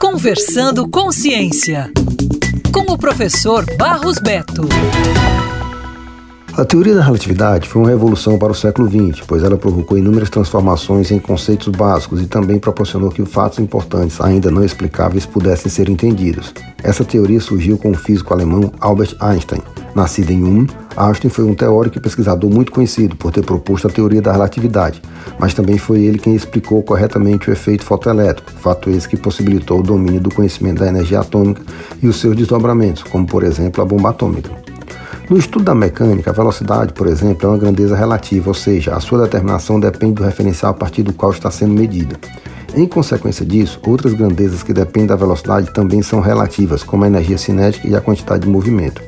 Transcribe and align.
Conversando 0.00 0.88
com 0.88 1.10
Ciência, 1.10 1.90
com 2.72 2.92
o 2.92 2.98
professor 2.98 3.64
Barros 3.76 4.18
Beto. 4.18 4.62
A 6.56 6.64
teoria 6.64 6.94
da 6.94 7.02
relatividade 7.02 7.68
foi 7.68 7.82
uma 7.82 7.90
revolução 7.90 8.38
para 8.38 8.50
o 8.50 8.54
século 8.54 8.88
XX, 8.88 9.24
pois 9.26 9.42
ela 9.42 9.56
provocou 9.56 9.96
inúmeras 9.96 10.28
transformações 10.28 11.10
em 11.10 11.18
conceitos 11.18 11.68
básicos 11.68 12.20
e 12.20 12.26
também 12.26 12.58
proporcionou 12.58 13.10
que 13.10 13.24
fatos 13.24 13.58
importantes, 13.60 14.20
ainda 14.20 14.50
não 14.50 14.64
explicáveis, 14.64 15.24
pudessem 15.24 15.70
ser 15.70 15.88
entendidos. 15.88 16.52
Essa 16.82 17.04
teoria 17.04 17.40
surgiu 17.40 17.78
com 17.78 17.92
o 17.92 17.96
físico 17.96 18.34
alemão 18.34 18.72
Albert 18.80 19.14
Einstein. 19.20 19.62
Nascido 19.94 20.30
em 20.30 20.42
Ulm, 20.42 20.66
Einstein 20.96 21.30
foi 21.30 21.44
um 21.44 21.54
teórico 21.54 21.98
e 21.98 22.00
pesquisador 22.00 22.50
muito 22.50 22.72
conhecido 22.72 23.16
por 23.16 23.32
ter 23.32 23.44
proposto 23.44 23.88
a 23.88 23.90
teoria 23.90 24.20
da 24.20 24.32
relatividade, 24.32 25.02
mas 25.38 25.54
também 25.54 25.78
foi 25.78 26.02
ele 26.02 26.18
quem 26.18 26.34
explicou 26.34 26.82
corretamente 26.82 27.48
o 27.48 27.52
efeito 27.52 27.84
fotoelétrico, 27.84 28.50
fato 28.50 28.90
esse 28.90 29.08
que 29.08 29.16
possibilitou 29.16 29.80
o 29.80 29.82
domínio 29.82 30.20
do 30.20 30.30
conhecimento 30.30 30.80
da 30.80 30.88
energia 30.88 31.20
atômica 31.20 31.62
e 32.02 32.08
os 32.08 32.16
seus 32.16 32.36
desdobramentos, 32.36 33.02
como 33.02 33.26
por 33.26 33.42
exemplo 33.42 33.82
a 33.82 33.86
bomba 33.86 34.10
atômica. 34.10 34.50
No 35.30 35.36
estudo 35.36 35.66
da 35.66 35.74
mecânica, 35.74 36.30
a 36.30 36.34
velocidade, 36.34 36.94
por 36.94 37.06
exemplo, 37.06 37.46
é 37.46 37.50
uma 37.50 37.58
grandeza 37.58 37.94
relativa, 37.94 38.48
ou 38.48 38.54
seja, 38.54 38.94
a 38.94 39.00
sua 39.00 39.24
determinação 39.24 39.78
depende 39.78 40.14
do 40.14 40.24
referencial 40.24 40.70
a 40.70 40.74
partir 40.74 41.02
do 41.02 41.12
qual 41.12 41.32
está 41.32 41.50
sendo 41.50 41.74
medida. 41.74 42.16
Em 42.74 42.86
consequência 42.86 43.44
disso, 43.44 43.78
outras 43.86 44.14
grandezas 44.14 44.62
que 44.62 44.72
dependem 44.72 45.08
da 45.08 45.16
velocidade 45.16 45.70
também 45.72 46.00
são 46.00 46.20
relativas, 46.20 46.82
como 46.82 47.04
a 47.04 47.08
energia 47.08 47.36
cinética 47.36 47.86
e 47.86 47.94
a 47.94 48.00
quantidade 48.00 48.44
de 48.44 48.48
movimento. 48.48 49.02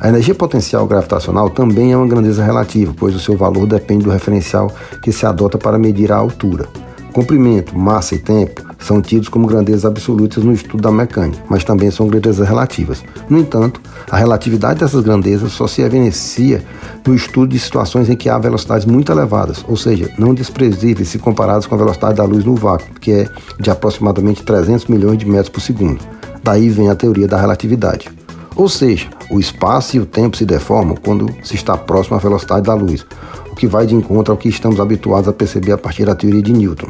A 0.00 0.08
energia 0.08 0.34
potencial 0.34 0.86
gravitacional 0.86 1.50
também 1.50 1.92
é 1.92 1.96
uma 1.96 2.06
grandeza 2.06 2.44
relativa, 2.44 2.94
pois 2.96 3.16
o 3.16 3.18
seu 3.18 3.36
valor 3.36 3.66
depende 3.66 4.04
do 4.04 4.10
referencial 4.10 4.72
que 5.02 5.10
se 5.10 5.26
adota 5.26 5.58
para 5.58 5.76
medir 5.76 6.12
a 6.12 6.16
altura. 6.16 6.68
Comprimento, 7.12 7.76
massa 7.76 8.14
e 8.14 8.18
tempo 8.18 8.62
são 8.78 9.02
tidos 9.02 9.28
como 9.28 9.48
grandezas 9.48 9.84
absolutas 9.84 10.44
no 10.44 10.52
estudo 10.52 10.80
da 10.80 10.92
mecânica, 10.92 11.42
mas 11.50 11.64
também 11.64 11.90
são 11.90 12.06
grandezas 12.06 12.46
relativas. 12.46 13.02
No 13.28 13.38
entanto, 13.38 13.80
a 14.08 14.16
relatividade 14.16 14.78
dessas 14.78 15.02
grandezas 15.02 15.50
só 15.50 15.66
se 15.66 15.82
evidencia 15.82 16.62
no 17.04 17.12
estudo 17.12 17.48
de 17.48 17.58
situações 17.58 18.08
em 18.08 18.14
que 18.14 18.28
há 18.28 18.38
velocidades 18.38 18.86
muito 18.86 19.10
elevadas, 19.10 19.64
ou 19.66 19.76
seja, 19.76 20.08
não 20.16 20.32
desprezíveis 20.32 21.08
se 21.08 21.18
comparadas 21.18 21.66
com 21.66 21.74
a 21.74 21.78
velocidade 21.78 22.14
da 22.14 22.24
luz 22.24 22.44
no 22.44 22.54
vácuo, 22.54 22.94
que 23.00 23.10
é 23.10 23.28
de 23.58 23.68
aproximadamente 23.68 24.44
300 24.44 24.86
milhões 24.86 25.18
de 25.18 25.26
metros 25.26 25.48
por 25.48 25.60
segundo. 25.60 25.98
Daí 26.44 26.68
vem 26.68 26.88
a 26.88 26.94
teoria 26.94 27.26
da 27.26 27.40
relatividade. 27.40 28.17
Ou 28.58 28.68
seja, 28.68 29.08
o 29.30 29.38
espaço 29.38 29.96
e 29.96 30.00
o 30.00 30.04
tempo 30.04 30.36
se 30.36 30.44
deformam 30.44 30.96
quando 30.96 31.32
se 31.44 31.54
está 31.54 31.76
próximo 31.76 32.16
à 32.16 32.18
velocidade 32.18 32.66
da 32.66 32.74
luz, 32.74 33.06
o 33.52 33.54
que 33.54 33.68
vai 33.68 33.86
de 33.86 33.94
encontro 33.94 34.32
ao 34.32 34.36
que 34.36 34.48
estamos 34.48 34.80
habituados 34.80 35.28
a 35.28 35.32
perceber 35.32 35.70
a 35.70 35.78
partir 35.78 36.04
da 36.04 36.16
teoria 36.16 36.42
de 36.42 36.52
Newton. 36.52 36.88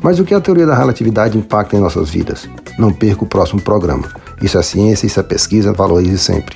Mas 0.00 0.20
o 0.20 0.24
que 0.24 0.32
a 0.32 0.40
teoria 0.40 0.64
da 0.64 0.76
relatividade 0.76 1.36
impacta 1.36 1.76
em 1.76 1.80
nossas 1.80 2.08
vidas? 2.08 2.48
Não 2.78 2.92
perca 2.92 3.24
o 3.24 3.26
próximo 3.26 3.60
programa. 3.60 4.08
Isso 4.40 4.56
é 4.56 4.62
ciência, 4.62 5.06
isso 5.06 5.18
é 5.18 5.24
pesquisa, 5.24 5.72
valorize 5.72 6.18
sempre. 6.18 6.54